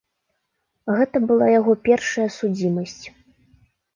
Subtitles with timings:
[0.99, 3.03] Гэта была яго першая судзімасць.